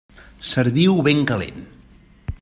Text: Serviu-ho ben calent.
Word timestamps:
Serviu-ho 0.51 0.95
ben 1.07 1.21
calent. 1.33 1.61